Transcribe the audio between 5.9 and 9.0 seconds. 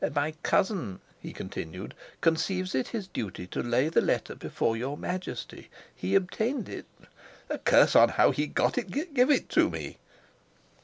He obtained it" "A curse on how he got it!